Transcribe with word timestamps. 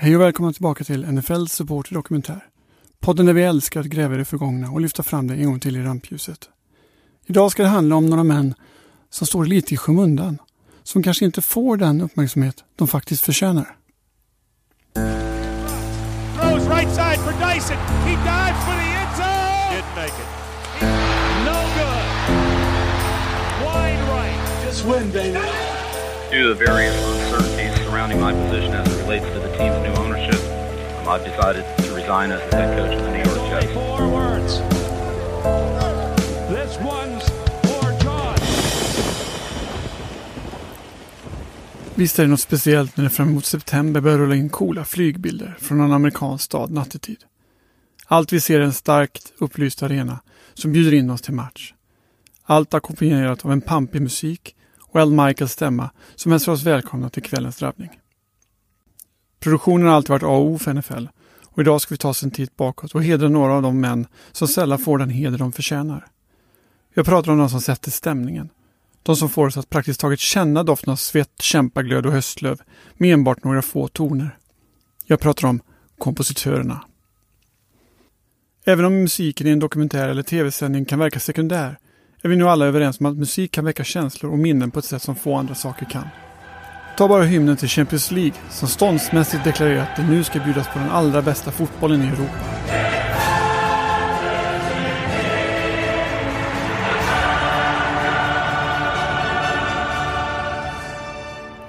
Hej 0.00 0.16
och 0.16 0.22
välkomna 0.22 0.52
tillbaka 0.52 0.84
till 0.84 1.06
NFLs 1.12 1.52
Supporter 1.52 1.94
Dokumentär. 1.94 2.46
Podden 3.00 3.26
där 3.26 3.32
vi 3.32 3.42
älskar 3.42 3.80
att 3.80 3.86
gräva 3.86 4.14
i 4.14 4.18
det 4.18 4.24
förgångna 4.24 4.70
och 4.70 4.80
lyfta 4.80 5.02
fram 5.02 5.26
det 5.26 5.34
en 5.34 5.44
gång 5.44 5.60
till 5.60 5.76
i 5.76 5.82
rampljuset. 5.82 6.48
Idag 7.26 7.50
ska 7.50 7.62
det 7.62 7.68
handla 7.68 7.96
om 7.96 8.06
några 8.06 8.24
män 8.24 8.54
som 9.10 9.26
står 9.26 9.44
lite 9.44 9.74
i 9.74 9.76
skymundan. 9.76 10.38
Som 10.82 11.02
kanske 11.02 11.24
inte 11.24 11.42
får 11.42 11.76
den 11.76 12.00
uppmärksamhet 12.00 12.64
de 12.76 12.88
faktiskt 12.88 13.24
förtjänar. 13.24 13.76
For 24.82 25.00
the 25.12 25.20
end 26.78 27.27
surrounding 27.88 28.20
my 28.20 28.32
position 28.32 28.72
as 28.74 28.86
it 28.92 28.98
relates 29.02 29.24
to 29.34 29.38
the 29.44 29.50
team's 29.56 29.78
new 29.86 29.94
ownership, 30.02 30.40
um, 30.98 31.08
I've 31.08 31.24
decided 31.24 31.64
to 31.78 31.94
resign 31.94 32.30
as 32.30 32.50
the 32.50 32.56
head 32.56 32.70
coach 32.78 32.94
of 32.96 33.02
the 33.04 33.12
New 33.16 33.24
York 33.28 33.42
Jets. 33.50 33.72
four 33.72 34.08
words. 34.18 34.52
This 36.54 36.72
one's 36.94 37.24
for 37.68 37.88
John. 38.04 38.36
Visst 41.94 42.18
är 42.18 42.22
det 42.22 42.28
något 42.28 42.40
speciellt 42.40 42.96
när 42.96 43.04
det 43.04 43.10
fram 43.10 43.28
emot 43.28 43.44
september 43.44 44.00
börjar 44.00 44.18
rulla 44.18 44.34
in 44.34 44.48
coola 44.48 44.84
flygbilder 44.84 45.56
från 45.58 45.80
en 45.80 45.92
amerikansk 45.92 46.44
stad 46.44 46.70
nattetid. 46.70 47.24
Allt 48.06 48.32
vi 48.32 48.40
ser 48.40 48.60
är 48.60 48.64
en 48.64 48.72
starkt 48.72 49.32
upplyst 49.38 49.82
arena 49.82 50.20
som 50.54 50.72
bjuder 50.72 50.94
in 50.94 51.10
oss 51.10 51.22
till 51.22 51.34
match. 51.34 51.74
Allt 52.44 52.74
ackompanjerat 52.74 53.44
av 53.44 53.52
en 53.52 53.60
pampig 53.60 54.02
musik 54.02 54.54
och 54.90 55.00
Al 55.00 55.10
Michaels 55.10 55.52
stämma 55.52 55.90
som 56.14 56.32
hälsar 56.32 56.52
oss 56.52 56.62
välkomna 56.62 57.10
till 57.10 57.22
kvällens 57.22 57.56
drabbning. 57.56 57.90
Produktionen 59.40 59.86
har 59.86 59.94
alltid 59.94 60.10
varit 60.10 60.22
A 60.22 60.26
och 60.26 60.44
O 60.46 60.58
för 60.58 60.74
NFL 60.74 61.06
och 61.44 61.62
idag 61.62 61.80
ska 61.80 61.94
vi 61.94 61.98
ta 61.98 62.08
oss 62.08 62.22
en 62.22 62.30
titt 62.30 62.56
bakåt 62.56 62.94
och 62.94 63.04
hedra 63.04 63.28
några 63.28 63.54
av 63.54 63.62
de 63.62 63.80
män 63.80 64.06
som 64.32 64.48
sällan 64.48 64.78
får 64.78 64.98
den 64.98 65.10
heder 65.10 65.38
de 65.38 65.52
förtjänar. 65.52 66.06
Jag 66.94 67.06
pratar 67.06 67.32
om 67.32 67.38
de 67.38 67.50
som 67.50 67.60
sätter 67.60 67.90
stämningen. 67.90 68.48
De 69.02 69.16
som 69.16 69.28
får 69.28 69.46
oss 69.46 69.56
att 69.56 69.70
praktiskt 69.70 70.00
taget 70.00 70.20
känna 70.20 70.62
doften 70.62 70.92
av 70.92 70.96
svett, 70.96 71.42
kämpaglöd 71.42 72.06
och 72.06 72.12
höstlöv 72.12 72.60
med 72.94 73.12
enbart 73.12 73.44
några 73.44 73.62
få 73.62 73.88
toner. 73.88 74.38
Jag 75.04 75.20
pratar 75.20 75.48
om 75.48 75.60
kompositörerna. 75.98 76.84
Även 78.64 78.84
om 78.84 79.02
musiken 79.02 79.46
i 79.46 79.50
en 79.50 79.58
dokumentär 79.58 80.08
eller 80.08 80.22
tv-sändning 80.22 80.84
kan 80.84 80.98
verka 80.98 81.20
sekundär 81.20 81.78
är 82.22 82.28
vi 82.28 82.36
nu 82.36 82.48
alla 82.48 82.66
överens 82.66 83.00
om 83.00 83.06
att 83.06 83.16
musik 83.16 83.52
kan 83.52 83.64
väcka 83.64 83.84
känslor 83.84 84.32
och 84.32 84.38
minnen 84.38 84.70
på 84.70 84.78
ett 84.78 84.84
sätt 84.84 85.02
som 85.02 85.16
få 85.16 85.34
andra 85.34 85.54
saker 85.54 85.86
kan. 85.86 86.08
Ta 86.96 87.08
bara 87.08 87.24
hymnen 87.24 87.56
till 87.56 87.68
Champions 87.68 88.10
League 88.10 88.34
som 88.50 88.68
ståndsmässigt 88.68 89.44
deklarerar 89.44 89.82
att 89.82 89.96
det 89.96 90.06
nu 90.06 90.24
ska 90.24 90.40
bjudas 90.40 90.68
på 90.68 90.78
den 90.78 90.90
allra 90.90 91.22
bästa 91.22 91.50
fotbollen 91.50 92.02
i 92.02 92.06
Europa. 92.06 92.58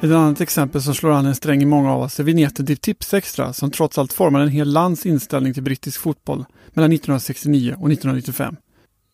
Ett 0.01 0.11
annat 0.11 0.41
exempel 0.41 0.81
som 0.81 0.95
slår 0.95 1.11
an 1.11 1.25
en 1.25 1.35
sträng 1.35 1.61
i 1.61 1.65
många 1.65 1.93
av 1.93 2.01
oss 2.01 2.19
är 2.19 2.23
vignetten 2.23 2.65
till 2.65 2.77
Tipsextra 2.77 3.53
som 3.53 3.71
trots 3.71 3.97
allt 3.97 4.13
formade 4.13 4.43
en 4.43 4.49
hel 4.49 4.73
lands 4.73 5.05
inställning 5.05 5.53
till 5.53 5.63
brittisk 5.63 6.01
fotboll 6.01 6.45
mellan 6.73 6.93
1969 6.93 7.75
och 7.79 7.91
1995. 7.91 8.55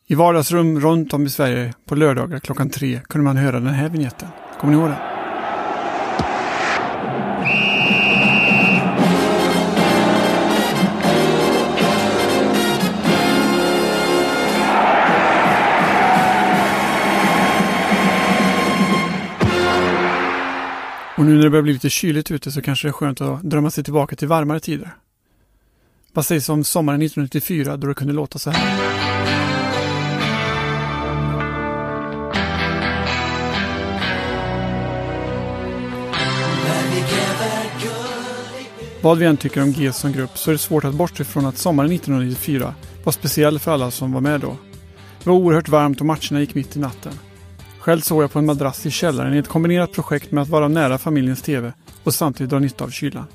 I 0.07 0.15
vardagsrum 0.15 0.79
runt 0.79 1.13
om 1.13 1.25
i 1.25 1.29
Sverige 1.29 1.73
på 1.85 1.95
lördagar 1.95 2.39
klockan 2.39 2.69
tre 2.69 3.01
kunde 3.09 3.25
man 3.25 3.37
höra 3.37 3.59
den 3.59 3.73
här 3.73 3.89
vignetten. 3.89 4.27
Kommer 4.59 4.73
ni 4.73 4.79
ihåg 4.79 4.89
den? 4.89 4.97
Och 21.17 21.25
nu 21.25 21.35
när 21.35 21.43
det 21.43 21.49
börjar 21.49 21.63
bli 21.63 21.73
lite 21.73 21.89
kyligt 21.89 22.31
ute 22.31 22.51
så 22.51 22.61
kanske 22.61 22.87
det 22.87 22.89
är 22.89 22.93
skönt 22.93 23.21
att 23.21 23.41
drömma 23.41 23.71
sig 23.71 23.83
tillbaka 23.83 24.15
till 24.15 24.27
varmare 24.27 24.59
tider. 24.59 24.95
Vad 26.13 26.25
sägs 26.25 26.49
om 26.49 26.63
sommaren 26.63 27.01
1994 27.01 27.77
då 27.77 27.87
det 27.87 27.93
kunde 27.93 28.13
låta 28.13 28.39
så 28.39 28.49
här? 28.49 29.14
Vad 39.05 39.17
vi 39.17 39.25
än 39.25 39.37
tycker 39.37 39.61
om 39.61 39.71
GES 39.71 39.97
som 39.97 40.11
grupp 40.11 40.37
så 40.37 40.51
är 40.51 40.53
det 40.53 40.57
svårt 40.57 40.83
att 40.83 40.95
bortse 40.95 41.23
från 41.23 41.45
att 41.45 41.57
sommaren 41.57 41.91
1994 41.91 42.73
var 43.03 43.11
speciell 43.11 43.59
för 43.59 43.71
alla 43.71 43.91
som 43.91 44.11
var 44.11 44.21
med 44.21 44.41
då. 44.41 44.57
Det 45.23 45.29
var 45.29 45.35
oerhört 45.35 45.69
varmt 45.69 45.99
och 45.99 46.05
matcherna 46.05 46.39
gick 46.39 46.55
mitt 46.55 46.75
i 46.75 46.79
natten. 46.79 47.13
Själv 47.79 48.01
sov 48.01 48.21
jag 48.21 48.31
på 48.31 48.39
en 48.39 48.45
madrass 48.45 48.85
i 48.85 48.91
källaren 48.91 49.33
i 49.33 49.37
ett 49.37 49.47
kombinerat 49.47 49.91
projekt 49.91 50.31
med 50.31 50.41
att 50.41 50.47
vara 50.47 50.67
nära 50.67 50.97
familjens 50.97 51.41
TV 51.41 51.73
och 52.03 52.13
samtidigt 52.13 52.49
dra 52.49 52.59
nytta 52.59 52.83
av 52.83 52.89
kylan. 52.89 53.25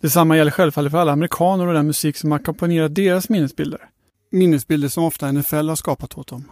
Detsamma 0.00 0.36
gäller 0.36 0.50
självfallet 0.50 0.92
för 0.92 0.98
alla 0.98 1.12
amerikaner 1.12 1.66
och 1.66 1.74
den 1.74 1.86
musik 1.86 2.16
som 2.16 2.32
ackompanjerat 2.32 2.94
deras 2.94 3.28
minnesbilder. 3.28 3.80
Minnesbilder 4.30 4.88
som 4.88 5.04
ofta 5.04 5.32
NFL 5.32 5.68
har 5.68 5.76
skapat 5.76 6.18
åt 6.18 6.28
dem. 6.28 6.44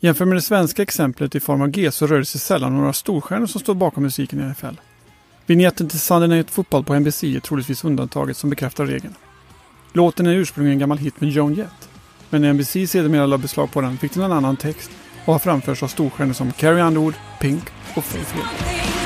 Jämfört 0.00 0.28
med 0.28 0.36
det 0.36 0.42
svenska 0.42 0.82
exemplet 0.82 1.34
i 1.34 1.40
form 1.40 1.62
av 1.62 1.68
G 1.68 1.92
så 1.92 2.06
rör 2.06 2.18
det 2.18 2.24
sig 2.24 2.40
sällan 2.40 2.72
om 2.72 2.78
några 2.78 2.92
storstjärnor 2.92 3.46
som 3.46 3.60
står 3.60 3.74
bakom 3.74 4.02
musiken 4.02 4.40
i 4.40 4.44
NFL. 4.44 4.76
Vignetten 5.46 5.88
till 5.88 6.00
Sunday 6.00 6.28
Night 6.28 6.50
Football 6.50 6.84
på 6.84 6.94
NBC 6.94 7.24
är 7.24 7.40
troligtvis 7.40 7.84
undantaget 7.84 8.36
som 8.36 8.50
bekräftar 8.50 8.86
regeln. 8.86 9.14
Låten 9.92 10.26
är 10.26 10.34
ursprungligen 10.34 10.76
en 10.76 10.80
gammal 10.80 10.98
hit 10.98 11.20
med 11.20 11.30
Joan 11.30 11.54
Jett. 11.54 11.88
Men 12.30 12.42
när 12.42 12.52
NBC 12.52 12.72
sedermera 12.86 13.26
la 13.26 13.38
beslag 13.38 13.72
på 13.72 13.80
den 13.80 13.98
fick 13.98 14.14
den 14.14 14.22
en 14.22 14.32
annan 14.32 14.56
text 14.56 14.90
och 15.24 15.32
har 15.32 15.38
framförts 15.38 15.82
av 15.82 15.88
storstjärnor 15.88 16.32
som 16.32 16.52
Carrie 16.52 16.84
Underwood, 16.84 17.14
Pink 17.40 17.64
och 17.94 18.04
Faith 18.04 18.34
Hill. 18.34 19.03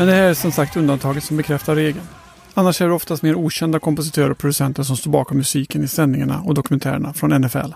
Men 0.00 0.08
det 0.08 0.14
här 0.14 0.22
är 0.22 0.34
som 0.34 0.52
sagt 0.52 0.76
undantaget 0.76 1.24
som 1.24 1.36
bekräftar 1.36 1.74
regeln. 1.74 2.06
Annars 2.54 2.80
är 2.80 2.88
det 2.88 2.94
oftast 2.94 3.22
mer 3.22 3.34
okända 3.34 3.80
kompositörer 3.80 4.30
och 4.30 4.38
producenter 4.38 4.82
som 4.82 4.96
står 4.96 5.10
bakom 5.10 5.36
musiken 5.36 5.84
i 5.84 5.88
sändningarna 5.88 6.42
och 6.42 6.54
dokumentärerna 6.54 7.14
från 7.14 7.40
NFL. 7.40 7.74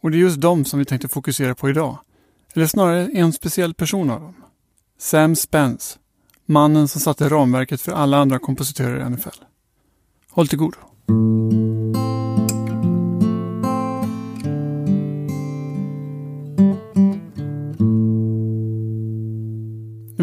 Och 0.00 0.10
det 0.10 0.16
är 0.16 0.18
just 0.18 0.40
dem 0.40 0.64
som 0.64 0.78
vi 0.78 0.84
tänkte 0.84 1.08
fokusera 1.08 1.54
på 1.54 1.70
idag. 1.70 1.98
Eller 2.54 2.66
snarare 2.66 3.08
en 3.12 3.32
speciell 3.32 3.74
person 3.74 4.10
av 4.10 4.20
dem. 4.20 4.34
Sam 4.98 5.36
Spence. 5.36 5.98
Mannen 6.46 6.88
som 6.88 7.00
satte 7.00 7.28
ramverket 7.28 7.80
för 7.80 7.92
alla 7.92 8.16
andra 8.16 8.38
kompositörer 8.38 9.06
i 9.06 9.10
NFL. 9.10 9.42
Håll 10.30 10.48
till 10.48 10.58
godo. 10.58 10.78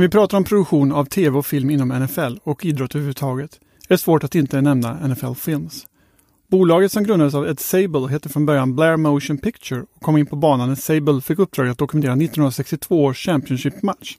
Vi 0.04 0.10
pratar 0.10 0.38
om 0.38 0.44
produktion 0.44 0.92
av 0.92 1.06
tv 1.06 1.38
och 1.38 1.46
film 1.46 1.70
inom 1.70 1.88
NFL 1.88 2.38
och 2.44 2.66
idrott 2.66 2.96
överhuvudtaget 2.96 3.60
är 3.88 3.94
det 3.94 3.98
svårt 3.98 4.24
att 4.24 4.36
inte 4.36 4.62
nämna 4.62 5.08
NFL 5.08 5.34
Films. 5.34 5.88
Bolaget 6.52 6.92
som 6.92 7.04
grundades 7.04 7.34
av 7.34 7.48
Ed 7.48 7.60
Sable 7.60 8.08
hette 8.10 8.30
från 8.30 8.46
början 8.46 8.76
Blair 8.76 8.98
Motion 8.98 9.38
Picture 9.38 9.82
och 9.96 10.02
kom 10.02 10.18
in 10.18 10.26
på 10.26 10.36
banan 10.36 10.70
när 10.70 10.76
Sable 10.76 11.22
fick 11.22 11.40
uppdraget 11.40 11.72
att 11.72 11.78
dokumentera 11.78 12.12
1962 12.12 13.04
års 13.04 13.26
Championship-match. 13.26 14.18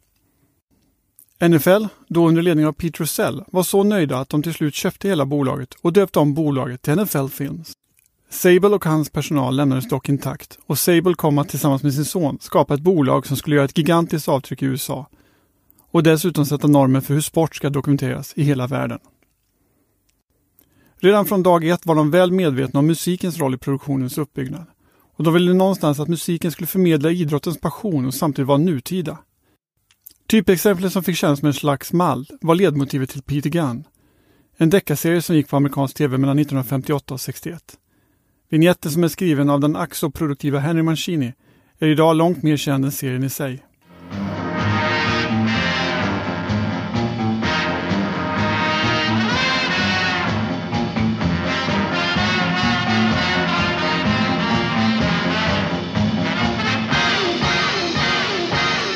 NFL, 1.48 1.86
då 2.08 2.28
under 2.28 2.42
ledning 2.42 2.66
av 2.66 2.72
Pete 2.72 3.02
Russell, 3.02 3.44
var 3.46 3.62
så 3.62 3.82
nöjda 3.82 4.18
att 4.18 4.28
de 4.28 4.42
till 4.42 4.54
slut 4.54 4.74
köpte 4.74 5.08
hela 5.08 5.26
bolaget 5.26 5.74
och 5.82 5.92
döpte 5.92 6.18
om 6.18 6.34
bolaget 6.34 6.82
till 6.82 6.94
NFL 6.96 7.26
Films. 7.28 7.72
Sable 8.30 8.68
och 8.68 8.84
hans 8.84 9.10
personal 9.10 9.56
lämnades 9.56 9.88
dock 9.88 10.08
intakt 10.08 10.58
och 10.66 10.78
Sable 10.78 11.14
kom 11.14 11.38
att 11.38 11.48
tillsammans 11.48 11.82
med 11.82 11.94
sin 11.94 12.04
son 12.04 12.38
skapa 12.40 12.74
ett 12.74 12.80
bolag 12.80 13.26
som 13.26 13.36
skulle 13.36 13.56
göra 13.56 13.64
ett 13.64 13.78
gigantiskt 13.78 14.28
avtryck 14.28 14.62
i 14.62 14.66
USA 14.66 15.06
och 15.94 16.02
dessutom 16.02 16.46
sätta 16.46 16.68
normer 16.68 17.00
för 17.00 17.14
hur 17.14 17.20
sport 17.20 17.56
ska 17.56 17.70
dokumenteras 17.70 18.32
i 18.36 18.42
hela 18.42 18.66
världen. 18.66 18.98
Redan 21.00 21.26
från 21.26 21.42
dag 21.42 21.64
ett 21.64 21.86
var 21.86 21.94
de 21.94 22.10
väl 22.10 22.32
medvetna 22.32 22.80
om 22.80 22.86
musikens 22.86 23.38
roll 23.38 23.54
i 23.54 23.58
produktionens 23.58 24.18
uppbyggnad. 24.18 24.66
Och 25.16 25.24
de 25.24 25.34
ville 25.34 25.54
någonstans 25.54 26.00
att 26.00 26.08
musiken 26.08 26.52
skulle 26.52 26.66
förmedla 26.66 27.10
idrottens 27.10 27.60
passion 27.60 28.06
och 28.06 28.14
samtidigt 28.14 28.48
vara 28.48 28.58
nutida. 28.58 29.18
Typexemplet 30.26 30.92
som 30.92 31.02
fick 31.02 31.16
kännas 31.16 31.38
som 31.38 31.48
en 31.48 31.54
slags 31.54 31.92
mall 31.92 32.26
var 32.40 32.54
ledmotivet 32.54 33.10
till 33.10 33.22
Peter 33.22 33.50
Gunn. 33.50 33.84
En 34.56 34.70
deckarserie 34.70 35.22
som 35.22 35.36
gick 35.36 35.48
på 35.48 35.56
amerikansk 35.56 35.96
tv 35.96 36.18
mellan 36.18 36.38
1958 36.38 37.14
och 37.14 37.20
61. 37.20 37.62
Vignetten 38.50 38.90
som 38.90 39.04
är 39.04 39.08
skriven 39.08 39.50
av 39.50 39.60
den 39.60 39.76
ack 39.76 39.94
så 39.94 40.10
produktiva 40.10 40.58
Henry 40.58 40.82
Mancini 40.82 41.32
är 41.78 41.86
idag 41.86 42.16
långt 42.16 42.42
mer 42.42 42.56
känd 42.56 42.84
än 42.84 42.92
serien 42.92 43.24
i 43.24 43.30
sig. 43.30 43.62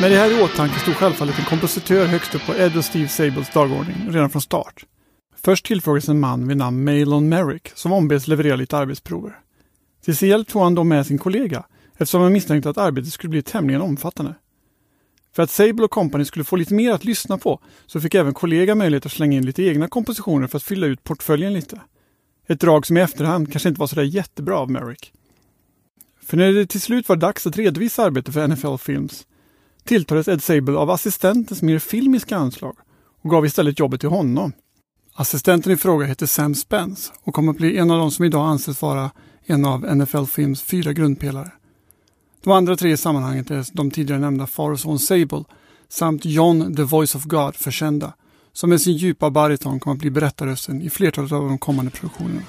Med 0.00 0.11
det 0.11 0.17
här 0.17 0.39
i 0.39 0.43
åtanke 0.43 0.81
stod 0.81 0.95
självfallet 0.95 1.39
en 1.39 1.45
kompositör 1.45 2.06
högst 2.06 2.35
upp 2.35 2.47
på 2.47 2.55
Ed 2.55 2.77
och 2.77 2.85
Steve 2.85 3.09
Sables 3.09 3.50
dagordning 3.50 3.97
redan 4.11 4.31
från 4.31 4.43
start. 4.43 4.85
Först 5.43 5.67
tillfrågades 5.67 6.09
en 6.09 6.21
man 6.21 6.49
vid 6.49 6.56
namn 6.56 6.85
Malon 6.85 7.29
Merrick 7.29 7.71
som 7.75 7.93
ombeds 7.93 8.29
leverera 8.29 8.56
lite 8.56 8.77
arbetsprover. 8.77 9.39
Till 10.05 10.17
sin 10.17 10.29
hjälp 10.29 10.49
tog 10.49 10.62
han 10.62 10.75
då 10.75 10.85
med 10.85 11.06
sin 11.06 11.19
kollega 11.19 11.65
eftersom 11.93 12.23
han 12.23 12.33
misstänkte 12.33 12.71
att 12.71 12.79
arbetet 12.79 13.12
skulle 13.12 13.31
bli 13.31 13.43
tämligen 13.43 13.83
omfattande. 13.83 14.35
För 15.35 15.43
att 15.43 15.50
Sable 15.50 15.85
och 15.85 15.91
Company 15.91 16.25
skulle 16.25 16.45
få 16.45 16.56
lite 16.56 16.75
mer 16.75 16.93
att 16.93 17.05
lyssna 17.05 17.39
på 17.39 17.61
så 17.87 18.00
fick 18.00 18.15
även 18.15 18.35
kollega 18.35 18.75
möjlighet 18.75 19.06
att 19.06 19.12
slänga 19.12 19.37
in 19.37 19.47
lite 19.47 19.62
egna 19.62 19.89
kompositioner 19.89 20.47
för 20.47 20.56
att 20.56 20.62
fylla 20.62 20.87
ut 20.87 21.05
portföljen 21.05 21.53
lite. 21.53 21.81
Ett 22.47 22.61
drag 22.61 22.87
som 22.87 22.97
i 22.97 23.00
efterhand 23.00 23.53
kanske 23.53 23.69
inte 23.69 23.81
var 23.81 23.87
sådär 23.87 24.03
jättebra 24.03 24.59
av 24.59 24.71
Merrick. 24.71 25.12
För 26.23 26.37
när 26.37 26.53
det 26.53 26.67
till 26.67 26.81
slut 26.81 27.09
var 27.09 27.17
dags 27.17 27.47
att 27.47 27.56
redovisa 27.56 28.05
arbetet 28.05 28.35
för 28.35 28.49
NFL 28.49 28.77
Films 28.85 29.27
tilltalades 29.88 30.29
Ed 30.29 30.43
Sable 30.43 30.79
av 30.79 30.90
assistentens 30.90 31.62
mer 31.62 31.79
filmiska 31.79 32.37
anslag 32.37 32.76
och 33.23 33.31
gav 33.31 33.46
istället 33.46 33.79
jobbet 33.79 34.00
till 34.00 34.08
honom. 34.08 34.52
Assistenten 35.14 35.73
i 35.73 35.76
fråga 35.76 36.06
heter 36.06 36.26
Sam 36.26 36.55
Spence 36.55 37.12
och 37.23 37.35
kommer 37.35 37.52
att 37.52 37.58
bli 37.58 37.79
en 37.79 37.90
av 37.90 37.99
de 37.99 38.11
som 38.11 38.25
idag 38.25 38.49
anses 38.49 38.82
vara 38.82 39.11
en 39.44 39.64
av 39.64 39.96
NFL 39.96 40.25
Films 40.25 40.62
fyra 40.62 40.93
grundpelare. 40.93 41.50
De 42.44 42.52
andra 42.52 42.76
tre 42.76 42.93
i 42.93 42.96
sammanhanget 42.96 43.50
är 43.50 43.67
de 43.73 43.90
tidigare 43.90 44.20
nämnda 44.20 44.46
far 44.46 44.70
och 44.70 44.81
son 44.81 44.99
Sable 44.99 45.44
samt 45.88 46.25
John 46.25 46.76
the 46.76 46.82
Voice 46.82 47.14
of 47.14 47.25
God 47.25 47.56
förkända, 47.56 48.12
som 48.52 48.70
med 48.70 48.81
sin 48.81 48.96
djupa 48.96 49.31
bariton 49.31 49.81
kommer 49.81 49.94
att 49.94 50.00
bli 50.00 50.11
berättarrösten 50.11 50.82
i 50.82 50.90
flertalet 50.90 51.32
av 51.32 51.49
de 51.49 51.58
kommande 51.58 51.90
produktionerna. 51.90 52.43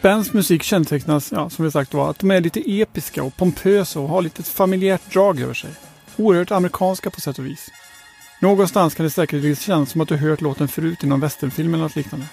Spens 0.00 0.32
musik 0.32 0.62
kännetecknas, 0.62 1.32
ja, 1.32 1.50
som 1.50 1.64
vi 1.64 1.70
sagt 1.70 1.94
var, 1.94 2.10
att 2.10 2.18
de 2.18 2.30
är 2.30 2.40
lite 2.40 2.80
episka 2.80 3.22
och 3.22 3.36
pompösa 3.36 4.00
och 4.00 4.08
har 4.08 4.22
lite 4.22 4.42
familjärt 4.42 5.12
drag 5.12 5.40
över 5.40 5.54
sig. 5.54 5.70
Oerhört 6.16 6.50
amerikanska 6.50 7.10
på 7.10 7.20
sätt 7.20 7.38
och 7.38 7.46
vis. 7.46 7.70
Någonstans 8.40 8.94
kan 8.94 9.04
det 9.04 9.10
säkert 9.10 9.58
kännas 9.58 9.90
som 9.90 10.00
att 10.00 10.08
du 10.08 10.16
hört 10.16 10.40
låten 10.40 10.68
förut 10.68 11.04
i 11.04 11.06
någon 11.06 11.20
westernfilm 11.20 11.74
eller 11.74 11.82
något 11.84 11.96
liknande. 11.96 12.26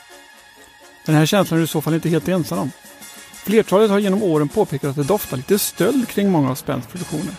Den 1.06 1.16
här 1.16 1.26
känslan 1.26 1.58
är 1.58 1.60
du 1.60 1.64
i 1.64 1.68
så 1.68 1.82
fall 1.82 1.94
inte 1.94 2.10
helt 2.10 2.28
ensam 2.28 2.60
om. 2.60 2.72
Flertalet 3.34 3.92
har 3.92 4.00
genom 4.00 4.24
åren 4.24 4.50
påpekat 4.50 4.90
att 4.90 4.96
det 4.96 5.04
doftar 5.04 5.38
lite 5.38 5.60
stöld 5.60 6.08
kring 6.08 6.32
många 6.32 6.52
av 6.52 6.56
Spens 6.56 6.88
produktioner. 6.88 7.34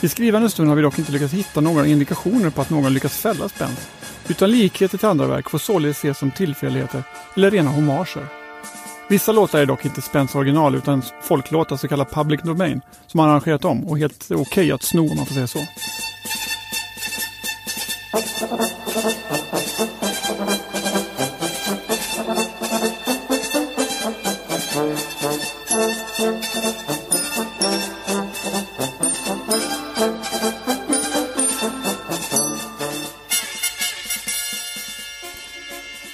I 0.00 0.08
skrivande 0.08 0.50
stund 0.50 0.68
har 0.68 0.76
vi 0.76 0.82
dock 0.82 0.98
inte 0.98 1.12
lyckats 1.12 1.34
hitta 1.34 1.60
några 1.60 1.86
indikationer 1.86 2.50
på 2.50 2.62
att 2.62 2.70
någon 2.70 2.94
lyckats 2.94 3.18
fälla 3.18 3.48
Spens, 3.48 3.88
utan 4.28 4.50
likheter 4.50 4.98
till 4.98 5.08
andra 5.08 5.26
verk 5.26 5.50
får 5.50 5.58
således 5.58 5.96
ses 5.98 6.18
som 6.18 6.30
tillfälligheter 6.30 7.02
eller 7.36 7.50
rena 7.50 7.70
hommager. 7.70 8.37
Vissa 9.10 9.32
låtar 9.32 9.58
är 9.58 9.66
dock 9.66 9.84
inte 9.84 10.02
Spence 10.02 10.38
original 10.38 10.74
utan 10.74 11.02
folklåtar, 11.22 11.76
så 11.76 11.88
kallad 11.88 12.10
public 12.10 12.40
domain, 12.42 12.80
som 13.06 13.20
han 13.20 13.30
arrangerat 13.30 13.64
om 13.64 13.88
och 13.88 13.98
helt 13.98 14.24
okej 14.24 14.36
okay 14.36 14.72
att 14.72 14.82
sno 14.82 15.10
om 15.10 15.16
man 15.16 15.26
får 15.26 15.34
säga 15.34 15.46
så. 15.46 15.58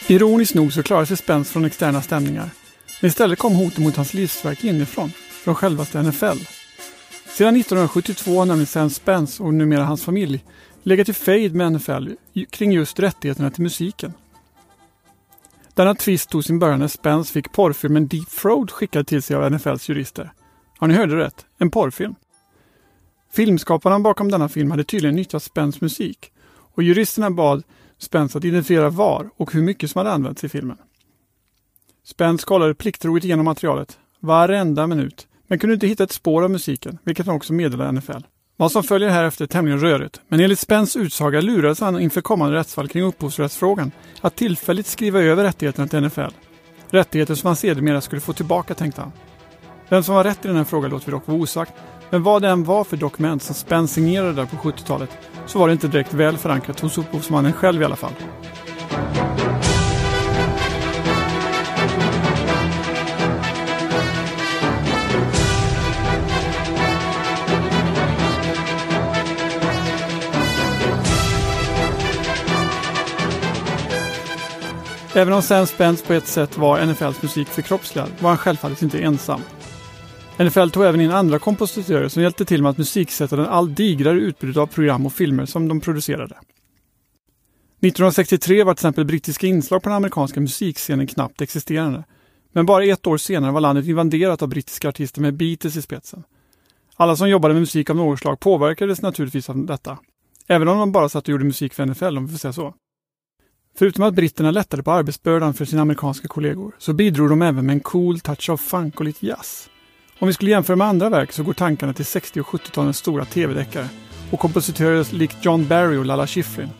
Ironiskt 0.09 0.55
nog 0.55 0.73
så 0.73 0.83
klarar 0.83 1.05
sig 1.05 1.17
Spence 1.17 1.53
från 1.53 1.65
externa 1.65 2.03
stämningar. 2.03 2.51
Men 3.05 3.09
istället 3.09 3.39
kom 3.39 3.55
hoten 3.55 3.85
mot 3.85 3.97
hans 3.97 4.15
livsverk 4.15 4.65
inifrån, 4.65 5.11
från 5.45 5.55
självaste 5.55 6.03
NFL. 6.03 6.39
Sedan 7.27 7.57
1972 7.57 8.39
har 8.39 8.47
nämligen 8.47 8.67
Sam 8.67 8.91
Spence 8.91 9.43
och 9.43 9.55
numera 9.55 9.85
hans 9.85 10.05
familj 10.05 10.45
legat 10.83 11.09
i 11.09 11.13
fejd 11.13 11.55
med 11.55 11.73
NFL 11.73 12.09
kring 12.51 12.73
just 12.73 12.99
rättigheterna 12.99 13.51
till 13.51 13.63
musiken. 13.63 14.13
Denna 15.75 15.95
tvist 15.95 16.31
tog 16.31 16.45
sin 16.45 16.59
början 16.59 16.79
när 16.79 16.89
Spence 16.89 17.33
fick 17.33 17.53
porrfilmen 17.53 18.09
Deep 18.09 18.31
Throat 18.31 18.71
skickad 18.71 19.07
till 19.07 19.23
sig 19.23 19.37
av 19.37 19.53
NFLs 19.53 19.89
jurister. 19.89 20.33
Ja, 20.81 20.87
ni 20.87 20.95
hörde 20.95 21.17
rätt. 21.17 21.47
En 21.59 21.71
porrfilm. 21.71 22.15
Filmskaparna 23.33 24.01
bakom 24.01 24.31
denna 24.31 24.49
film 24.49 24.71
hade 24.71 24.85
tydligen 24.85 25.17
nyttjat 25.17 25.43
Spence 25.43 25.79
musik 25.83 26.33
och 26.75 26.83
juristerna 26.83 27.31
bad 27.31 27.63
Spence 27.99 28.39
att 28.39 28.45
identifiera 28.45 28.91
var 28.91 29.31
och 29.37 29.53
hur 29.53 29.63
mycket 29.63 29.91
som 29.91 29.99
hade 29.99 30.13
använts 30.13 30.45
i 30.45 30.49
filmen. 30.49 30.77
Spence 32.07 32.47
kollade 32.47 32.75
plikttroget 32.75 33.25
igenom 33.25 33.45
materialet, 33.45 33.99
varenda 34.21 34.87
minut, 34.87 35.27
men 35.49 35.59
kunde 35.59 35.75
inte 35.75 35.87
hitta 35.87 36.05
ett 36.05 36.13
spår 36.13 36.43
av 36.43 36.51
musiken, 36.51 36.99
vilket 37.05 37.27
han 37.27 37.37
också 37.37 37.53
meddelade 37.53 37.93
NFL. 37.93 38.21
Vad 38.57 38.73
som 38.73 38.83
följer 38.83 39.09
härefter 39.09 39.45
är 39.45 39.49
tämligen 39.49 39.81
rörigt, 39.81 40.21
men 40.29 40.41
enligt 40.41 40.59
Spens 40.59 40.97
utsaga 40.97 41.41
lurades 41.41 41.81
han 41.81 42.01
inför 42.01 42.21
kommande 42.21 42.57
rättsfall 42.57 42.89
kring 42.89 43.03
upphovsrättsfrågan 43.03 43.93
att 44.21 44.37
tillfälligt 44.37 44.87
skriva 44.87 45.21
över 45.21 45.45
rättigheterna 45.45 45.89
till 45.89 46.01
NFL. 46.01 46.35
Rättigheter 46.91 47.35
som 47.35 47.47
han 47.47 47.57
sedermera 47.57 48.01
skulle 48.01 48.21
få 48.21 48.33
tillbaka, 48.33 48.75
tänkte 48.75 49.01
han. 49.01 49.13
Vem 49.89 50.03
som 50.03 50.15
var 50.15 50.25
rätt 50.25 50.45
i 50.45 50.49
den 50.49 50.57
här 50.57 50.65
frågan 50.65 50.91
låter 50.91 51.07
vi 51.07 51.13
dock 51.13 51.27
vara 51.29 51.39
osagt, 51.39 51.73
men 52.11 52.23
vad 52.23 52.43
det 52.43 52.49
än 52.49 52.65
var 52.65 52.85
för 52.85 52.97
dokument 52.97 53.43
som 53.43 53.55
Spence 53.55 53.95
signerade 53.95 54.33
där 54.33 54.47
på 54.47 54.57
70-talet 54.57 55.11
så 55.47 55.59
var 55.59 55.67
det 55.67 55.73
inte 55.73 55.89
direkt 55.89 56.15
väl 56.15 56.37
förankrat 56.37 56.81
hos 56.81 56.99
upphovsmannen 56.99 57.53
själv 57.53 57.83
i 57.83 57.85
alla 57.85 57.97
fall. 57.97 58.13
Även 75.17 75.33
om 75.33 75.43
Sam 75.43 75.67
Spence 75.67 76.07
på 76.07 76.13
ett 76.13 76.27
sätt 76.27 76.59
var 76.59 76.87
NFLs 76.87 77.23
musik 77.23 77.49
förkroppsligad 77.49 78.11
var 78.21 78.29
han 78.29 78.39
självfallet 78.39 78.83
inte 78.83 78.99
ensam. 78.99 79.41
NFL 80.39 80.69
tog 80.69 80.85
även 80.85 81.01
in 81.01 81.11
andra 81.11 81.39
kompositörer 81.39 82.09
som 82.09 82.23
hjälpte 82.23 82.45
till 82.45 82.63
med 82.63 82.71
att 82.71 82.79
musiksätta 82.79 83.37
den 83.37 83.47
allt 83.47 83.77
digrare 83.77 84.19
utbudet 84.19 84.57
av 84.57 84.67
program 84.67 85.07
och 85.07 85.13
filmer 85.13 85.47
som 85.47 85.69
de 85.69 85.81
producerade. 85.81 86.35
1963 86.35 88.65
var 88.65 88.75
till 88.75 88.79
exempel 88.79 89.05
brittiska 89.05 89.47
inslag 89.47 89.83
på 89.83 89.89
den 89.89 89.97
amerikanska 89.97 90.41
musikscenen 90.41 91.07
knappt 91.07 91.41
existerande. 91.41 92.05
Men 92.53 92.67
bara 92.67 92.85
ett 92.85 93.07
år 93.07 93.17
senare 93.17 93.53
var 93.53 93.61
landet 93.61 93.87
invaderat 93.87 94.43
av 94.43 94.49
brittiska 94.49 94.89
artister 94.89 95.21
med 95.21 95.35
Beatles 95.35 95.77
i 95.77 95.83
spetsen. 95.83 96.23
Alla 96.97 97.17
som 97.17 97.29
jobbade 97.29 97.55
med 97.55 97.61
musik 97.61 97.91
av 97.91 97.97
något 97.97 98.19
slag 98.19 98.41
påverkades 98.41 99.03
naturligtvis 99.03 99.51
av 99.51 99.67
detta. 99.67 99.99
Även 100.47 100.69
om 100.69 100.79
de 100.79 100.93
bara 100.93 101.09
satt 101.09 101.25
och 101.25 101.29
gjorde 101.29 101.45
musik 101.45 101.75
för 101.75 101.87
NFL 101.87 102.19
om 102.19 102.27
vi 102.27 102.33
får 102.33 102.39
säga 102.39 102.53
så. 102.53 102.75
Förutom 103.79 104.05
att 104.05 104.15
britterna 104.15 104.51
lättade 104.51 104.83
på 104.83 104.93
arbetsbördan 104.93 105.55
för 105.55 105.65
sina 105.65 105.83
amerikanska 105.83 106.29
kollegor 106.29 106.75
så 106.79 106.93
bidrog 106.93 107.29
de 107.29 107.43
även 107.43 107.67
med 107.67 107.73
en 107.73 107.81
cool 107.81 108.21
touch 108.21 108.51
av 108.51 108.57
funk 108.57 109.01
och 109.01 109.05
lite 109.05 109.27
jazz. 109.27 109.69
Om 110.19 110.29
vi 110.29 110.35
skulle 110.35 110.51
jämföra 110.51 110.77
med 110.77 110.87
andra 110.87 111.09
verk 111.09 111.33
så 111.33 111.43
går 111.43 111.53
tankarna 111.53 111.93
till 111.93 112.05
60 112.05 112.41
och 112.41 112.47
70-talens 112.47 112.93
stora 112.93 113.25
tv-deckare 113.25 113.89
och 114.31 114.41
kompositörer 114.41 115.15
likt 115.15 115.37
John 115.45 115.69
Barry 115.69 115.97
och 115.97 116.05
Lalla 116.05 116.27
Schifrin. 116.27 116.71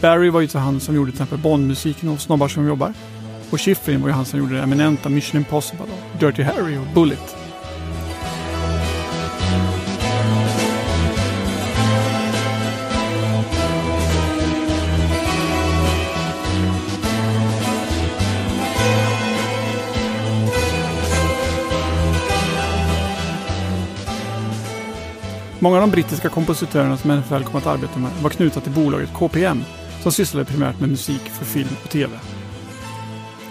Barry 0.00 0.30
var 0.30 0.40
ju 0.40 0.46
till 0.46 0.58
han 0.58 0.80
som 0.80 0.94
gjorde 0.94 1.10
till 1.10 1.22
exempel 1.22 1.38
Bondmusiken 1.38 2.08
och 2.08 2.20
Snobbar 2.20 2.48
som 2.48 2.66
jobbar. 2.66 2.94
Och 3.50 3.60
Schifrin 3.60 4.00
var 4.00 4.08
ju 4.08 4.14
han 4.14 4.24
som 4.24 4.38
gjorde 4.38 4.54
det 4.54 4.62
eminenta 4.62 5.08
Mission 5.08 5.38
Impossible 5.38 5.86
och 6.12 6.18
Dirty 6.20 6.42
Harry 6.42 6.76
och 6.76 6.86
Bullet. 6.94 7.45
Många 25.66 25.76
av 25.76 25.82
de 25.82 25.90
brittiska 25.90 26.28
kompositörerna 26.28 26.96
som 26.96 27.10
NFL 27.10 27.42
kom 27.42 27.56
att 27.56 27.66
arbeta 27.66 27.98
med 27.98 28.10
var 28.22 28.30
knutna 28.30 28.60
till 28.60 28.72
bolaget 28.72 29.12
KPM 29.14 29.64
som 30.02 30.12
sysslade 30.12 30.44
primärt 30.44 30.80
med 30.80 30.88
musik 30.88 31.20
för 31.20 31.44
film 31.44 31.68
och 31.84 31.90
TV. 31.90 32.12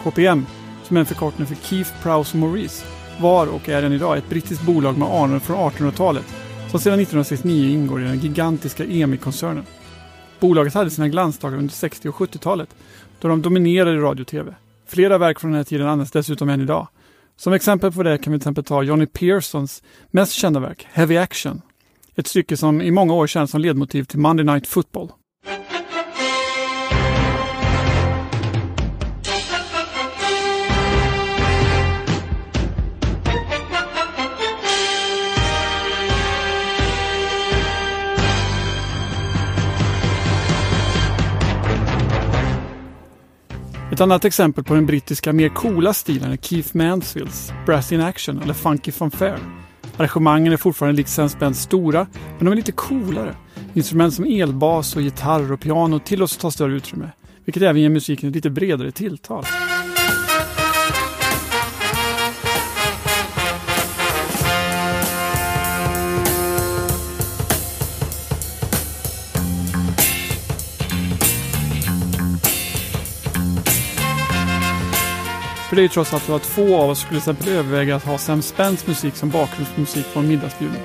KPM, 0.04 0.46
som 0.84 0.98
är 0.98 1.00
en 1.00 1.06
förkortning 1.06 1.48
för 1.48 1.56
Keith 1.56 1.92
Prowse 2.04 2.38
Maurice, 2.38 2.86
var 3.22 3.48
och 3.48 3.70
är 3.70 3.84
än 3.84 3.94
idag 3.94 4.18
ett 4.18 4.30
brittiskt 4.30 4.66
bolag 4.66 4.98
med 4.98 5.08
anor 5.08 5.40
från 5.40 5.58
1800-talet 5.58 6.26
som 6.72 6.80
sedan 6.80 7.00
1969 7.00 7.70
ingår 7.70 8.02
i 8.02 8.06
den 8.06 8.20
gigantiska 8.20 8.86
EMI-koncernen. 8.86 9.66
Bolaget 10.40 10.74
hade 10.74 10.90
sina 10.90 11.08
glansdagar 11.08 11.58
under 11.58 11.74
60 11.74 12.10
och 12.10 12.16
70-talet 12.16 12.76
då 13.20 13.28
de 13.28 13.42
dominerade 13.42 13.98
radio 13.98 14.22
och 14.22 14.28
TV. 14.28 14.56
Flera 14.88 15.18
verk 15.18 15.40
från 15.40 15.52
den 15.52 15.58
här 15.58 15.64
tiden 15.64 15.88
används 15.88 16.12
dessutom 16.12 16.50
än 16.50 16.62
idag. 16.62 16.88
Som 17.38 17.54
exempel 17.54 17.92
på 17.92 18.04
det 18.04 18.18
kan 18.18 18.34
vi 18.34 18.40
till 18.40 18.44
exempel 18.44 18.64
ta 18.64 18.84
Johnny 18.84 19.06
Pearsons 19.06 19.84
mest 20.12 20.34
kända 20.34 20.60
verk, 20.60 20.88
Heavy 20.92 21.18
Action. 21.18 21.62
Ett 22.18 22.28
stycke 22.28 22.58
som 22.58 22.82
i 22.82 22.92
många 22.92 23.14
år 23.14 23.28
känns 23.28 23.52
som 23.52 23.62
ledmotiv 23.62 24.04
till 24.04 24.20
Monday 24.20 24.46
Night 24.46 24.68
Football. 24.68 25.12
Ett 43.92 44.02
annat 44.02 44.26
exempel 44.26 44.64
på 44.64 44.74
den 44.74 44.86
brittiska 44.86 45.34
mer 45.34 45.50
coola 45.50 45.94
stilen 45.94 46.32
är 46.32 46.38
Keith 46.38 46.76
Mansfields 46.78 47.52
Brass 47.66 47.92
in 47.92 48.02
Action 48.02 48.42
eller 48.42 48.54
Funky 48.54 48.92
Fanfare. 48.92 49.65
Arrangemangen 49.98 50.54
är 50.54 50.58
fortfarande 50.58 50.98
likt 50.98 51.10
Sam 51.10 51.54
stora, 51.54 52.08
men 52.38 52.46
de 52.46 52.52
är 52.52 52.56
lite 52.56 52.72
coolare. 52.72 53.36
Instrument 53.74 54.14
som 54.14 54.26
elbas 54.26 54.96
och 54.96 55.02
gitarr 55.02 55.52
och 55.52 55.60
piano 55.60 56.00
tillåts 56.00 56.38
ta 56.38 56.52
större 56.52 56.74
utrymme, 56.74 57.10
vilket 57.46 57.64
även 57.64 57.82
ger 57.82 57.90
musiken 57.90 58.30
ett 58.30 58.36
lite 58.36 58.50
bredare 58.50 58.92
tilltal. 58.92 59.46
För 75.76 75.82
det 75.82 75.84
är 75.84 75.90
ju 75.90 75.90
trots 75.90 76.14
allt 76.14 76.24
så 76.24 76.36
att 76.36 76.46
få 76.46 76.78
av 76.78 76.90
oss 76.90 77.00
skulle 77.00 77.22
till 77.22 77.32
exempel 77.32 77.54
överväga 77.54 77.96
att 77.96 78.04
ha 78.04 78.18
Sam 78.18 78.42
Spence 78.42 78.88
musik 78.88 79.16
som 79.16 79.30
bakgrundsmusik 79.30 80.14
på 80.14 80.20
en 80.20 80.28
middagsbjudning. 80.28 80.82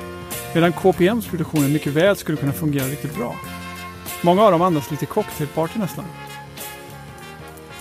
Medan 0.55 0.73
KPMs 0.73 1.27
produktioner 1.27 1.69
mycket 1.69 1.93
väl 1.93 2.17
skulle 2.17 2.37
kunna 2.37 2.53
fungera 2.53 2.85
riktigt 2.85 3.17
bra. 3.17 3.37
Många 4.23 4.43
av 4.43 4.53
dem 4.53 4.63
andas 4.63 4.91
lite 4.91 5.07
cocktailparty 5.07 5.79
nästan. 5.79 6.05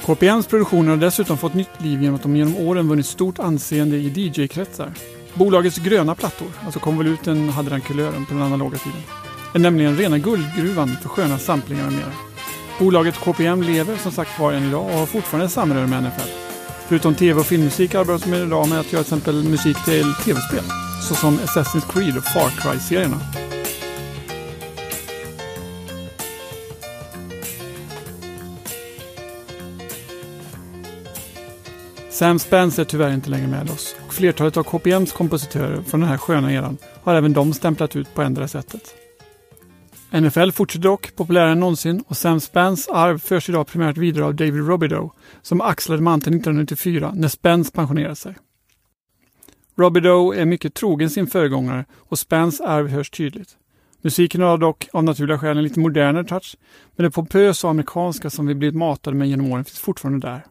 KPMs 0.06 0.48
produktioner 0.48 0.90
har 0.90 0.98
dessutom 0.98 1.38
fått 1.38 1.54
nytt 1.54 1.82
liv 1.82 2.02
genom 2.02 2.16
att 2.16 2.24
de 2.24 2.36
genom 2.36 2.58
åren 2.58 2.88
vunnit 2.88 3.06
stort 3.06 3.40
anseende 3.40 3.98
i 3.98 4.10
DJ-kretsar. 4.10 4.92
Bolagets 5.34 5.78
gröna 5.78 6.16
plattor, 6.16 6.48
alltså 6.66 6.80
konvoluten 6.80 7.50
hade 7.50 7.70
den 7.70 7.82
kulören 7.82 8.26
på 8.26 8.34
den 8.34 8.44
analoga 8.44 8.78
tiden, 8.78 9.02
är 9.54 9.60
nämligen 9.60 9.98
rena 9.98 10.18
guldgruvan 10.18 10.98
för 11.02 11.10
sköna 11.10 11.38
samplingar 11.38 11.84
med 11.84 11.94
mera. 11.94 12.12
Bolaget 12.80 13.20
KPM 13.20 13.64
lever 13.64 13.98
som 13.98 14.12
sagt 14.12 14.40
var 14.40 14.54
än 14.54 14.68
idag 14.68 14.86
och 14.86 15.00
har 15.00 15.06
fortfarande 15.06 15.50
samröre 15.50 15.88
med 15.88 16.04
NFL. 16.04 16.49
Förutom 16.90 17.16
tv 17.16 17.40
och 17.40 17.46
filmmusik 17.46 17.96
arbetar 17.96 18.32
de 18.32 18.38
idag 18.38 18.70
med 18.70 18.80
att 18.80 18.94
göra 18.94 19.04
till 19.04 19.18
exempel 19.18 19.44
musik 19.44 19.86
till 19.86 20.14
tv-spel. 20.14 20.64
Såsom 21.02 21.38
Assassin's 21.38 21.94
Creed 21.94 22.18
och 22.18 22.24
Far 22.24 22.50
Cry-serierna. 22.50 23.20
Sam 32.10 32.40
Spence 32.40 32.82
är 32.82 32.86
tyvärr 32.86 33.14
inte 33.14 33.30
längre 33.30 33.48
med 33.48 33.70
oss 33.70 33.96
och 34.08 34.14
flertalet 34.14 34.58
av 34.58 34.64
KPMs 34.64 35.12
kompositörer 35.12 35.82
från 35.82 36.00
den 36.00 36.10
här 36.10 36.18
sköna 36.18 36.54
eran 36.54 36.78
har 37.04 37.16
även 37.16 37.34
de 37.34 37.54
stämplat 37.54 37.96
ut 37.96 38.14
på 38.14 38.22
ändra 38.22 38.48
sättet. 38.48 38.96
NFL 40.12 40.52
fortsätter 40.52 40.84
dock 40.84 41.16
populärare 41.16 41.52
än 41.52 41.60
någonsin 41.60 42.04
och 42.08 42.18
Sam 42.18 42.40
Spence 42.40 42.92
arv 42.92 43.20
förs 43.20 43.50
idag 43.50 43.68
primärt 43.68 43.98
vidare 43.98 44.26
av 44.26 44.36
David 44.36 44.68
Robidoux 44.68 45.16
som 45.42 45.62
axlade 45.62 46.02
manteln 46.02 46.36
1994 46.36 47.12
när 47.16 47.28
Spence 47.28 47.72
pensionerade 47.72 48.16
sig. 48.16 48.36
Robidoux 49.78 50.38
är 50.38 50.46
mycket 50.46 50.74
trogen 50.74 51.10
sin 51.10 51.28
föregångare 51.28 51.86
och 51.98 52.20
Spence 52.20 52.64
arv 52.64 52.88
hörs 52.88 53.10
tydligt. 53.10 53.58
Musiken 54.02 54.42
har 54.42 54.58
dock 54.58 54.88
av 54.94 55.04
naturliga 55.04 55.40
skäl 55.40 55.58
en 55.58 55.64
lite 55.64 55.80
modernare 55.80 56.24
touch, 56.24 56.56
men 56.96 57.04
det 57.04 57.12
pompösa 57.12 57.68
och 57.68 57.72
amerikanska 57.72 58.30
som 58.30 58.48
vi 58.48 58.56
blivit 58.56 58.76
matade 58.76 59.18
med 59.18 59.30
genom 59.30 59.52
åren 59.52 59.66
finns 59.66 59.80
fortfarande 59.80 60.28
där. 60.28 60.46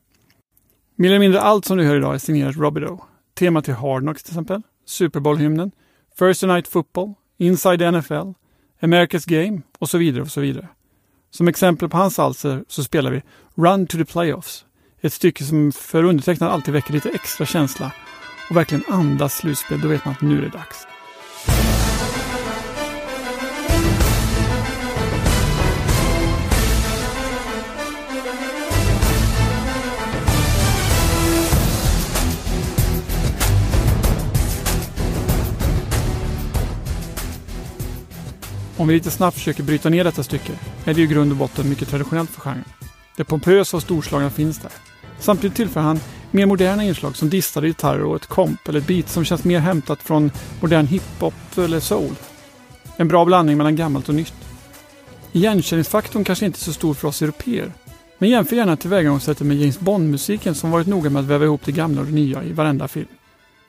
Mer 0.97 1.09
eller 1.09 1.19
mindre 1.19 1.41
allt 1.41 1.65
som 1.65 1.77
du 1.77 1.85
hör 1.85 1.97
idag 1.97 2.15
är 2.15 2.19
signerat 2.19 2.57
Robidoux. 2.57 3.05
Temat 3.35 3.65
till 3.65 3.75
Hard 3.75 4.03
Knocks 4.03 4.23
till 4.23 4.33
exempel, 4.33 4.63
Super 4.87 5.21
Bowl-hymnen, 5.21 5.71
First 6.19 6.43
Night 6.43 6.69
Football, 6.69 7.15
Inside 7.39 7.95
NFL, 7.95 8.33
America's 8.81 9.29
Game 9.29 9.63
och 9.79 9.89
så 9.89 9.99
vidare 9.99 10.23
och 10.23 10.31
så 10.31 10.41
vidare. 10.41 10.69
Som 11.31 11.49
exempel 11.49 11.89
på 11.89 11.97
hans 11.97 12.19
alster 12.19 12.65
så 12.69 12.85
spelar 12.85 13.11
vi 13.11 13.23
Run 13.55 13.87
to 13.87 13.99
the 13.99 14.05
Playoffs. 14.05 14.65
Ett 15.01 15.13
stycke 15.13 15.45
som 15.45 15.73
för 15.73 16.05
undertecknad 16.05 16.51
alltid 16.51 16.75
väcker 16.75 16.93
lite 16.93 17.09
extra 17.09 17.47
känsla 17.47 17.93
och 18.51 18.57
verkligen 18.57 18.85
andas 18.89 19.37
slutspel. 19.37 19.81
Då 19.81 19.89
vet 19.89 20.05
man 20.05 20.15
att 20.15 20.21
nu 20.21 20.39
är 20.39 20.43
det 20.43 20.49
dags. 20.49 20.87
Om 38.79 38.89
vi 38.89 38.95
lite 38.95 39.11
snabbt 39.11 39.37
försöker 39.37 39.63
bryta 39.63 39.89
ner 39.89 40.05
detta 40.05 40.23
stycke 40.23 40.53
är 40.85 40.95
det 40.95 41.03
i 41.03 41.07
grund 41.07 41.31
och 41.31 41.37
botten 41.37 41.69
mycket 41.69 41.89
traditionellt 41.89 42.31
för 42.31 42.41
genren. 42.41 42.65
Det 43.17 43.25
pompösa 43.25 43.77
och 43.77 43.83
storslagna 43.83 44.31
finns 44.31 44.59
där. 44.59 44.71
Samtidigt 45.19 45.57
tillför 45.57 45.81
han 45.81 46.01
mer 46.31 46.47
moderna 46.47 46.85
inslag 46.85 47.17
som 47.17 47.31
distade 47.31 47.67
gitarrer 47.67 48.05
och 48.05 48.17
ett 48.17 48.27
komp 48.27 48.69
eller 48.69 48.79
ett 48.79 48.87
beat 48.87 49.09
som 49.09 49.25
känns 49.25 49.45
mer 49.45 49.59
hämtat 49.59 50.03
från 50.03 50.31
modern 50.61 50.87
hiphop 50.87 51.35
eller 51.57 51.81
soul. 51.81 52.15
En 52.97 53.09
bra 53.09 53.25
blandning 53.25 53.57
mellan 53.57 53.77
gammalt 53.77 54.09
och 54.09 54.15
nytt. 54.15 54.35
Igenkänningsfaktorn 55.33 56.25
kanske 56.25 56.47
inte 56.47 56.59
är 56.59 56.61
så 56.61 56.73
stor 56.73 56.95
för 56.95 57.09
oss 57.09 57.23
europeer. 57.23 57.73
Men 58.19 58.31
jämför 58.31 58.57
gärna 58.57 58.77
tillvägagångssättet 58.77 59.47
med 59.47 59.57
James 59.57 59.81
Bond-musiken 59.81 60.55
som 60.55 60.71
varit 60.71 60.87
noga 60.87 61.11
med 61.11 61.21
att 61.21 61.29
väva 61.29 61.45
ihop 61.45 61.61
det 61.65 61.73
gamla 61.73 62.01
och 62.01 62.07
det 62.07 62.13
nya 62.13 62.45
i 62.45 62.53
varenda 62.53 62.89
film. 62.89 63.09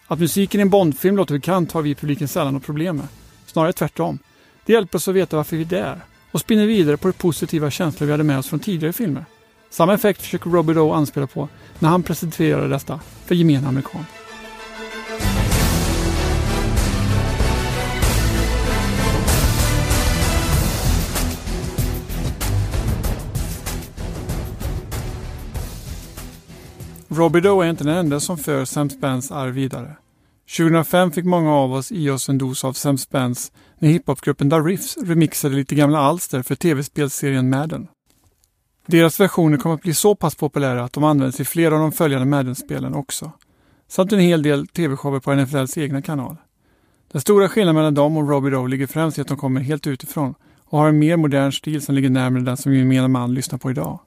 Att 0.07 0.19
musiken 0.19 0.59
i 0.59 0.61
en 0.61 0.69
Bond-film 0.69 1.17
låter 1.17 1.33
bekant 1.33 1.71
har 1.71 1.81
vi 1.81 1.89
i 1.89 1.95
publiken 1.95 2.27
sällan 2.27 2.53
något 2.53 2.65
problem 2.65 2.97
med. 2.97 3.07
Snarare 3.45 3.73
tvärtom. 3.73 4.19
Det 4.69 4.73
hjälper 4.73 4.97
oss 4.97 5.07
att 5.07 5.15
veta 5.15 5.37
varför 5.37 5.55
vi 5.55 5.61
är 5.61 5.67
där 5.67 6.01
och 6.31 6.39
spinner 6.39 6.65
vidare 6.65 6.97
på 6.97 7.07
de 7.07 7.13
positiva 7.13 7.71
känslor 7.71 8.05
vi 8.05 8.11
hade 8.11 8.23
med 8.23 8.39
oss 8.39 8.47
från 8.47 8.59
tidigare 8.59 8.93
filmer. 8.93 9.25
Samma 9.69 9.93
effekt 9.93 10.21
försöker 10.21 10.49
Robert 10.49 10.75
Rowe 10.75 10.95
anspela 10.95 11.27
på 11.27 11.49
när 11.79 11.89
han 11.89 12.03
presenterade 12.03 12.67
detta 12.67 12.99
för 13.25 13.35
gemene 13.35 13.67
amerikan. 13.67 14.05
Robbie 27.07 27.41
Doe 27.41 27.65
är 27.65 27.69
inte 27.69 27.83
den 27.83 27.97
enda 27.97 28.19
som 28.19 28.37
för 28.37 28.65
Sam 28.65 28.89
Spence 28.89 29.33
arv 29.33 29.53
vidare. 29.53 29.95
2005 30.57 31.11
fick 31.11 31.25
många 31.25 31.53
av 31.53 31.73
oss 31.73 31.91
i 31.91 32.09
oss 32.09 32.29
en 32.29 32.37
dos 32.37 32.63
av 32.63 32.73
Sam 32.73 32.97
Spence 32.97 33.51
när 33.79 33.89
hiphopgruppen 33.89 34.49
Da 34.49 34.59
Riffs 34.59 34.97
remixade 34.97 35.55
lite 35.55 35.75
gamla 35.75 35.99
alster 35.99 36.41
för 36.41 36.55
tv-spelserien 36.55 37.49
Madden. 37.49 37.87
Deras 38.85 39.19
versioner 39.19 39.57
kom 39.57 39.71
att 39.71 39.81
bli 39.81 39.93
så 39.93 40.15
pass 40.15 40.35
populära 40.35 40.83
att 40.83 40.93
de 40.93 41.03
används 41.03 41.39
i 41.39 41.45
flera 41.45 41.75
av 41.75 41.81
de 41.81 41.91
följande 41.91 42.25
Madden-spelen 42.25 42.93
också. 42.93 43.31
Samt 43.87 44.13
en 44.13 44.19
hel 44.19 44.43
del 44.43 44.67
tv-shower 44.67 45.19
på 45.19 45.35
NFLs 45.35 45.77
egna 45.77 46.01
kanal. 46.01 46.35
Den 47.11 47.21
stora 47.21 47.49
skillnaden 47.49 47.75
mellan 47.75 47.93
dem 47.93 48.17
och 48.17 48.29
Robbie 48.29 48.49
Rowe 48.49 48.69
ligger 48.69 48.87
främst 48.87 49.17
i 49.17 49.21
att 49.21 49.27
de 49.27 49.37
kommer 49.37 49.61
helt 49.61 49.87
utifrån 49.87 50.33
och 50.63 50.79
har 50.79 50.87
en 50.89 50.99
mer 50.99 51.17
modern 51.17 51.51
stil 51.51 51.81
som 51.81 51.95
ligger 51.95 52.09
närmare 52.09 52.43
den 52.43 52.57
som 52.57 52.75
gemene 52.75 53.07
man 53.07 53.33
lyssnar 53.33 53.59
på 53.59 53.71
idag. 53.71 53.99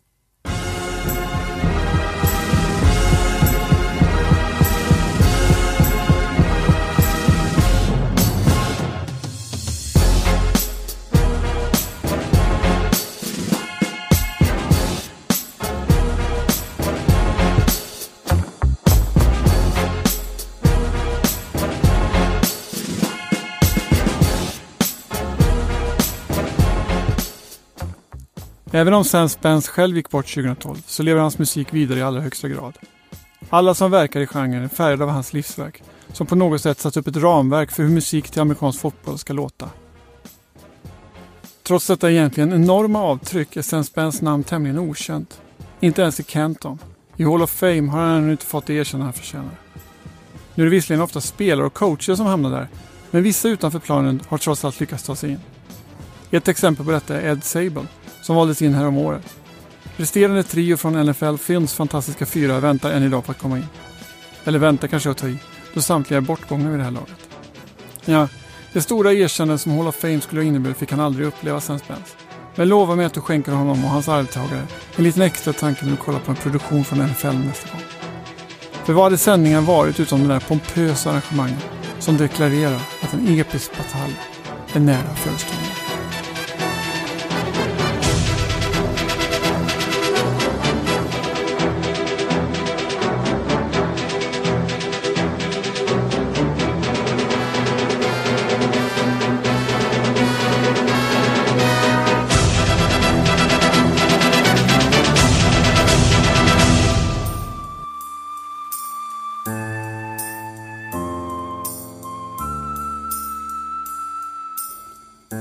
Även 28.74 28.94
om 28.94 29.04
Sam 29.04 29.28
Spence 29.28 29.70
själv 29.70 29.96
gick 29.96 30.10
bort 30.10 30.34
2012 30.34 30.82
så 30.86 31.02
lever 31.02 31.20
hans 31.20 31.38
musik 31.38 31.74
vidare 31.74 31.98
i 31.98 32.02
allra 32.02 32.20
högsta 32.20 32.48
grad. 32.48 32.78
Alla 33.50 33.74
som 33.74 33.90
verkar 33.90 34.20
i 34.20 34.26
genren 34.26 34.64
är 34.64 34.68
färgade 34.68 35.04
av 35.04 35.10
hans 35.10 35.32
livsverk 35.32 35.82
som 36.12 36.26
på 36.26 36.34
något 36.34 36.60
sätt 36.60 36.80
satt 36.80 36.96
upp 36.96 37.06
ett 37.06 37.16
ramverk 37.16 37.70
för 37.70 37.82
hur 37.82 37.90
musik 37.90 38.30
till 38.30 38.40
amerikansk 38.40 38.80
fotboll 38.80 39.18
ska 39.18 39.32
låta. 39.32 39.70
Trots 41.62 41.86
detta 41.86 42.10
egentligen 42.10 42.52
enorma 42.52 43.02
avtryck 43.02 43.56
är 43.56 43.62
Sam 43.62 43.84
Spence 43.84 44.24
namn 44.24 44.44
tämligen 44.44 44.78
okänt. 44.78 45.40
Inte 45.80 46.02
ens 46.02 46.20
i 46.20 46.24
Kenton. 46.24 46.78
I 47.16 47.24
Hall 47.24 47.42
of 47.42 47.50
Fame 47.50 47.90
har 47.90 48.00
han 48.00 48.16
ännu 48.16 48.32
inte 48.32 48.46
fått 48.46 48.66
det 48.66 48.74
erkännande 48.74 49.04
han 49.04 49.12
förtjänar. 49.12 49.56
Nu 50.54 50.62
är 50.62 50.66
det 50.66 50.70
visserligen 50.70 51.02
ofta 51.02 51.20
spelare 51.20 51.66
och 51.66 51.74
coacher 51.74 52.14
som 52.14 52.26
hamnar 52.26 52.50
där, 52.50 52.68
men 53.10 53.22
vissa 53.22 53.48
utanför 53.48 53.78
planen 53.78 54.22
har 54.28 54.38
trots 54.38 54.64
allt 54.64 54.80
lyckats 54.80 55.02
ta 55.02 55.16
sig 55.16 55.30
in. 55.30 55.40
Ett 56.30 56.48
exempel 56.48 56.86
på 56.86 56.92
detta 56.92 57.20
är 57.20 57.32
Ed 57.32 57.44
Sable, 57.44 57.86
som 58.22 58.36
valdes 58.36 58.62
in 58.62 58.74
här 58.74 58.86
om 58.86 58.96
året. 58.96 59.36
Resterande 59.96 60.42
trio 60.42 60.76
från 60.76 61.06
NFL 61.06 61.36
Films 61.36 61.74
fantastiska 61.74 62.26
fyra 62.26 62.60
väntar 62.60 62.90
än 62.90 63.02
idag 63.02 63.24
på 63.24 63.32
att 63.32 63.38
komma 63.38 63.56
in. 63.58 63.66
Eller 64.44 64.58
väntar 64.58 64.88
kanske 64.88 65.08
jag 65.08 65.16
tar 65.16 65.28
i, 65.28 65.38
då 65.74 65.80
samtliga 65.80 66.16
är 66.16 66.20
bortgångna 66.20 66.70
vid 66.70 66.78
det 66.78 66.84
här 66.84 66.90
laget. 66.90 67.28
Ja, 68.04 68.28
det 68.72 68.82
stora 68.82 69.12
erkännande 69.12 69.58
som 69.58 69.72
Hall 69.72 69.88
of 69.88 69.96
Fame 69.96 70.20
skulle 70.20 70.40
ha 70.40 70.46
inneburit 70.46 70.76
fick 70.76 70.90
han 70.90 71.00
aldrig 71.00 71.26
uppleva 71.26 71.60
sen 71.60 71.78
Spence. 71.78 72.16
Men 72.54 72.68
lova 72.68 72.96
mig 72.96 73.06
att 73.06 73.14
du 73.14 73.20
skänker 73.20 73.52
honom 73.52 73.84
och 73.84 73.90
hans 73.90 74.08
arvtagare 74.08 74.66
en 74.96 75.04
liten 75.04 75.22
extra 75.22 75.52
tanke 75.52 75.84
när 75.84 75.90
du 75.90 75.96
kollar 75.96 76.18
på 76.18 76.30
en 76.30 76.36
produktion 76.36 76.84
från 76.84 76.98
NFL 76.98 77.26
nästa 77.26 77.68
gång. 77.72 77.82
För 78.84 78.92
vad 78.92 79.04
hade 79.04 79.18
sändningen 79.18 79.64
varit 79.64 80.00
utan 80.00 80.22
det 80.22 80.28
där 80.28 80.40
pompösa 80.40 81.10
arrangemanget 81.10 81.64
som 81.98 82.16
deklarerar 82.16 82.80
att 83.02 83.12
en 83.12 83.38
episk 83.40 83.70
batalj 83.76 84.16
är 84.72 84.80
nära 84.80 85.14
förestående? 85.14 85.71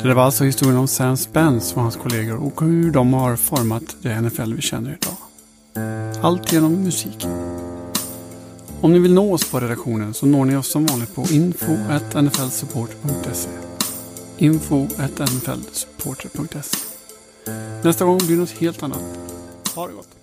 Det 0.04 0.14
var 0.14 0.24
alltså 0.24 0.44
historien 0.44 0.78
om 0.78 0.88
Sam 0.88 1.18
Spence 1.18 1.76
och 1.76 1.82
hans 1.82 1.96
kollegor 1.96 2.44
och 2.44 2.62
hur 2.62 2.92
de 2.92 3.14
har 3.14 3.36
format 3.36 3.96
det 4.02 4.22
NFL 4.22 4.54
vi 4.54 4.62
känner 4.62 4.98
idag. 5.02 5.18
Allt 6.22 6.54
genom 6.54 6.74
musik. 6.74 7.26
Om 8.82 8.94
ni 8.94 9.00
vill 9.00 9.14
nå 9.14 9.34
oss 9.34 9.52
på 9.52 9.60
redaktionen 9.60 10.14
så 10.14 10.26
når 10.26 10.46
ni 10.46 10.56
oss 10.56 10.72
som 10.72 10.86
vanligt 10.86 11.16
på 11.16 11.26
info.nflsupporter.se 11.32 13.50
e. 13.50 13.52
info.nflsupporter.se 14.38 16.78
Nästa 17.84 18.06
gång 18.06 18.18
blir 18.18 18.30
det 18.30 18.36
något 18.36 18.52
helt 18.52 18.84
annat. 18.84 19.04
Ha 19.76 19.88
det 19.88 19.94
gott. 19.94 20.21